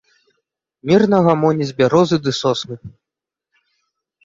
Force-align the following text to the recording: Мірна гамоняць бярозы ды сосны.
Мірна 0.91 1.19
гамоняць 1.27 1.69
бярозы 1.83 2.17
ды 2.25 2.31
сосны. 2.41 2.75